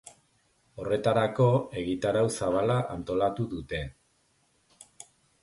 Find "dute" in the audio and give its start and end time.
3.53-3.83